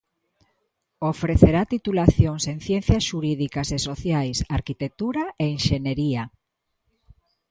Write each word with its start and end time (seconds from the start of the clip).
Ofrecerá 1.13 1.61
titulacións 1.75 2.43
en 2.51 2.57
ciencias 2.67 3.03
xurídicas 3.09 3.67
e 3.77 3.79
sociais, 3.87 4.37
arquitectura 4.57 5.23
e 5.43 5.45
enxeñería. 5.57 6.23